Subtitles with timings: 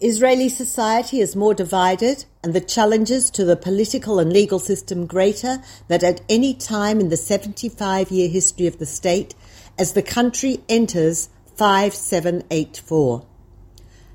[0.00, 5.62] Israeli society is more divided and the challenges to the political and legal system greater
[5.88, 9.34] than at any time in the 75 year history of the state
[9.78, 13.26] as the country enters 5784.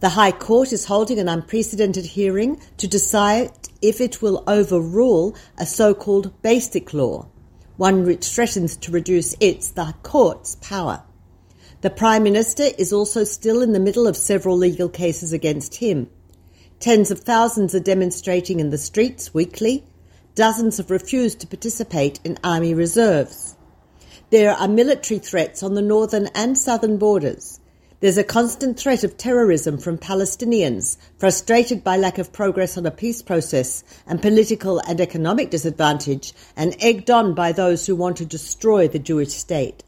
[0.00, 3.50] The High Court is holding an unprecedented hearing to decide
[3.82, 7.28] if it will overrule a so called basic law,
[7.76, 11.02] one which threatens to reduce its, the court's, power.
[11.86, 16.10] The Prime Minister is also still in the middle of several legal cases against him.
[16.80, 19.84] Tens of thousands are demonstrating in the streets weekly.
[20.34, 23.54] Dozens have refused to participate in army reserves.
[24.30, 27.60] There are military threats on the northern and southern borders.
[28.00, 32.90] There's a constant threat of terrorism from Palestinians, frustrated by lack of progress on a
[32.90, 38.24] peace process and political and economic disadvantage, and egged on by those who want to
[38.24, 39.84] destroy the Jewish state.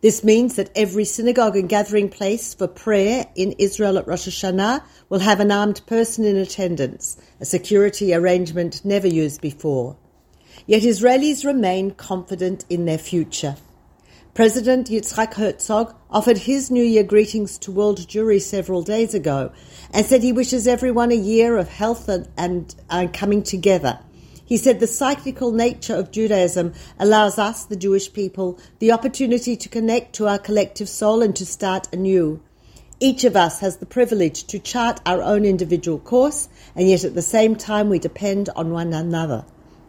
[0.00, 4.82] This means that every synagogue and gathering place for prayer in Israel at Rosh Hashanah
[5.10, 9.96] will have an armed person in attendance, a security arrangement never used before.
[10.66, 13.56] Yet Israelis remain confident in their future.
[14.32, 19.52] President Yitzhak Herzog offered his New Year greetings to world Jewry several days ago
[19.92, 23.98] and said he wishes everyone a year of health and, and, and coming together.
[24.50, 29.68] He said the cyclical nature of Judaism allows us, the Jewish people, the opportunity to
[29.68, 32.42] connect to our collective soul and to start anew.
[32.98, 37.14] Each of us has the privilege to chart our own individual course, and yet at
[37.14, 39.44] the same time we depend on one another,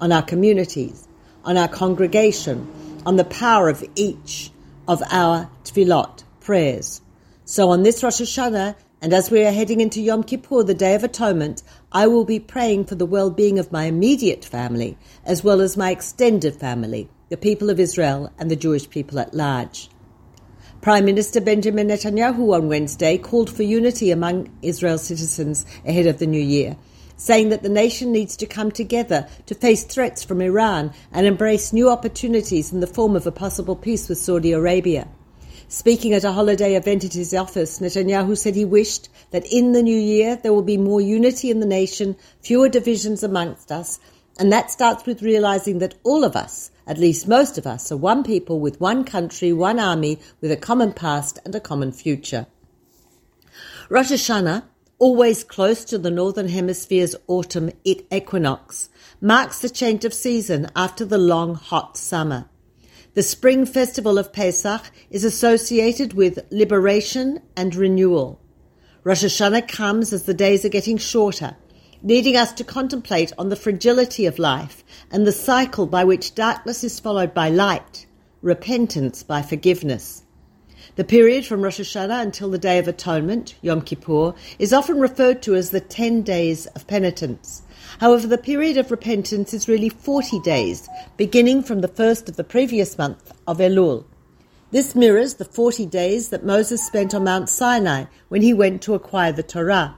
[0.00, 1.08] on our communities,
[1.44, 2.68] on our congregation,
[3.04, 4.52] on the power of each
[4.86, 7.00] of our tefillot, prayers.
[7.44, 10.94] So on this Rosh Hashanah, and as we are heading into Yom Kippur, the Day
[10.94, 15.60] of Atonement, I will be praying for the well-being of my immediate family, as well
[15.60, 19.90] as my extended family, the people of Israel and the Jewish people at large.
[20.80, 26.26] Prime Minister Benjamin Netanyahu on Wednesday called for unity among Israel's citizens ahead of the
[26.26, 26.74] new year
[27.16, 31.72] saying that the nation needs to come together to face threats from Iran and embrace
[31.72, 35.06] new opportunities in the form of a possible peace with Saudi Arabia.
[35.74, 39.82] Speaking at a holiday event at his office, Netanyahu said he wished that in the
[39.82, 43.98] new year there will be more unity in the nation, fewer divisions amongst us,
[44.38, 47.96] and that starts with realizing that all of us, at least most of us, are
[47.96, 52.46] one people with one country, one army, with a common past and a common future.
[53.88, 54.62] Rosh Hashanah,
[55.00, 61.18] always close to the Northern Hemisphere's autumn equinox, marks the change of season after the
[61.18, 62.48] long, hot summer.
[63.14, 68.40] The spring festival of Pesach is associated with liberation and renewal.
[69.04, 71.56] Rosh Hashanah comes as the days are getting shorter,
[72.02, 74.82] leading us to contemplate on the fragility of life
[75.12, 78.06] and the cycle by which darkness is followed by light,
[78.42, 80.23] repentance by forgiveness.
[80.96, 85.42] The period from Rosh Hashanah until the Day of Atonement, Yom Kippur, is often referred
[85.42, 87.62] to as the 10 days of penitence.
[87.98, 92.44] However, the period of repentance is really 40 days, beginning from the first of the
[92.44, 94.04] previous month of Elul.
[94.70, 98.94] This mirrors the 40 days that Moses spent on Mount Sinai when he went to
[98.94, 99.96] acquire the Torah,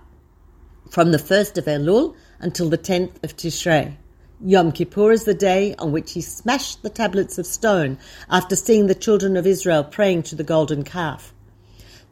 [0.91, 3.97] from the first of Elul until the 10th of Tishrei.
[4.45, 7.97] Yom Kippur is the day on which he smashed the tablets of stone
[8.29, 11.33] after seeing the children of Israel praying to the golden calf.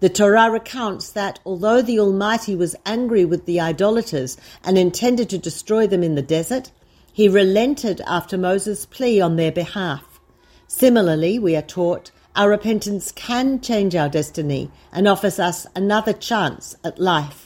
[0.00, 5.38] The Torah recounts that although the Almighty was angry with the idolaters and intended to
[5.38, 6.70] destroy them in the desert,
[7.12, 10.18] he relented after Moses' plea on their behalf.
[10.66, 16.74] Similarly, we are taught our repentance can change our destiny and offers us another chance
[16.82, 17.43] at life.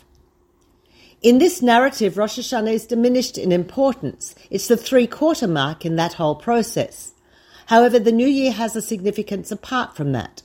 [1.20, 4.36] In this narrative, Rosh Hashanah is diminished in importance.
[4.50, 7.12] It's the three quarter mark in that whole process.
[7.66, 10.42] However, the new year has a significance apart from that.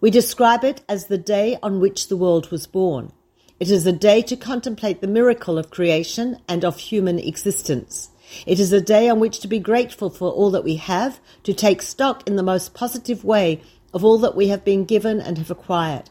[0.00, 3.12] We describe it as the day on which the world was born.
[3.60, 8.08] It is a day to contemplate the miracle of creation and of human existence.
[8.46, 11.52] It is a day on which to be grateful for all that we have, to
[11.52, 13.60] take stock in the most positive way
[13.92, 16.08] of all that we have been given and have acquired.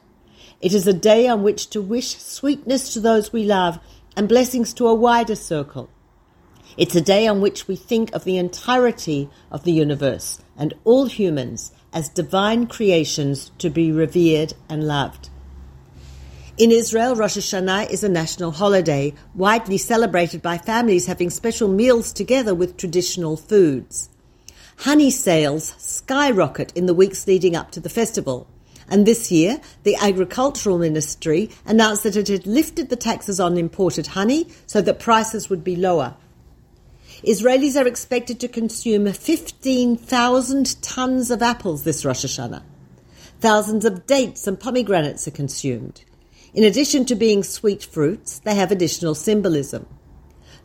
[0.61, 3.79] It is a day on which to wish sweetness to those we love
[4.15, 5.89] and blessings to a wider circle.
[6.77, 11.05] It's a day on which we think of the entirety of the universe and all
[11.05, 15.29] humans as divine creations to be revered and loved.
[16.57, 22.13] In Israel, Rosh Hashanah is a national holiday, widely celebrated by families having special meals
[22.13, 24.09] together with traditional foods.
[24.77, 28.47] Honey sales skyrocket in the weeks leading up to the festival.
[28.89, 34.07] And this year, the Agricultural Ministry announced that it had lifted the taxes on imported
[34.07, 36.15] honey so that prices would be lower.
[37.23, 42.63] Israelis are expected to consume 15,000 tons of apples this Rosh Hashanah.
[43.39, 46.03] Thousands of dates and pomegranates are consumed.
[46.53, 49.87] In addition to being sweet fruits, they have additional symbolism.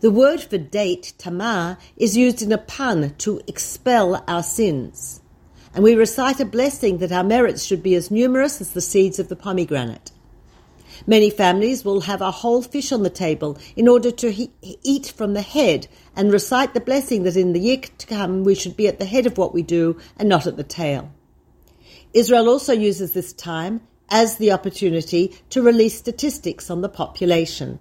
[0.01, 5.21] The word for date, tamar, is used in a pun to expel our sins.
[5.75, 9.19] And we recite a blessing that our merits should be as numerous as the seeds
[9.19, 10.11] of the pomegranate.
[11.07, 14.51] Many families will have a whole fish on the table in order to he-
[14.83, 15.87] eat from the head
[16.17, 19.05] and recite the blessing that in the year to come we should be at the
[19.05, 21.11] head of what we do and not at the tail.
[22.13, 23.81] Israel also uses this time
[24.11, 27.79] as the opportunity to release statistics on the population.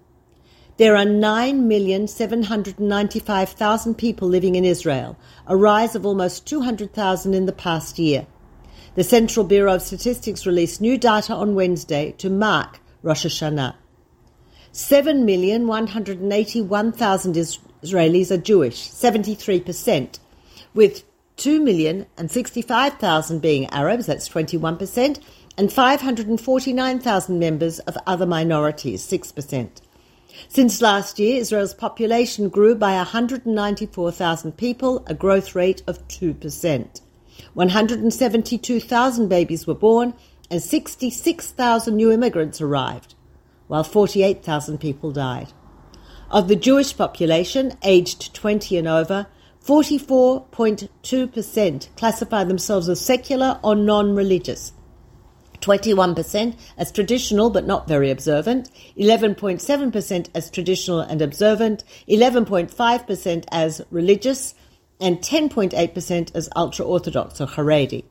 [0.77, 7.97] There are 9,795,000 people living in Israel, a rise of almost 200,000 in the past
[7.97, 8.27] year.
[8.93, 13.73] The Central Bureau of Statistics released new data on Wednesday to mark Rosh Hashanah.
[14.71, 20.19] 7,181,000 Israelis are Jewish, 73%,
[20.75, 21.03] with
[21.37, 25.19] 2,065,000 being Arabs, that's 21%,
[25.57, 29.81] and 549,000 members of other minorities, 6%.
[30.49, 37.01] Since last year, Israel's population grew by 194,000 people, a growth rate of 2%.
[37.53, 40.13] 172,000 babies were born
[40.49, 43.15] and 66,000 new immigrants arrived,
[43.67, 45.51] while 48,000 people died.
[46.29, 49.27] Of the Jewish population aged 20 and over,
[49.63, 54.71] 44.2% classify themselves as secular or non religious,
[55.61, 64.53] 21% as traditional but not very observant, 11.7% as traditional and observant, 11.5% as religious,
[64.99, 68.03] and 10.8% as ultra Orthodox or Haredi.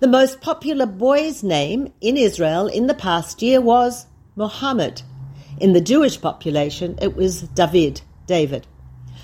[0.00, 4.06] The most popular boy's name in Israel in the past year was
[4.36, 5.02] Mohammed.
[5.60, 8.66] In the Jewish population, it was David, David.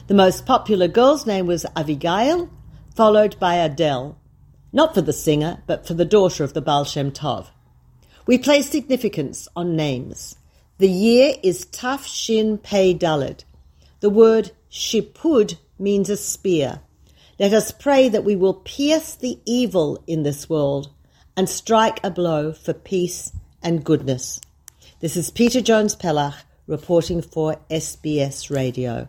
[0.06, 2.50] The most popular girl's name was Abigail,
[2.94, 4.18] followed by Adele
[4.74, 7.46] not for the singer, but for the daughter of the Baal Shem Tov.
[8.26, 10.34] We place significance on names.
[10.78, 13.44] The year is Taf Shin Pei Dalid.
[14.00, 16.80] The word shipud means a spear.
[17.38, 20.90] Let us pray that we will pierce the evil in this world
[21.36, 23.30] and strike a blow for peace
[23.62, 24.40] and goodness.
[24.98, 29.08] This is Peta Jones Pelach reporting for SBS Radio.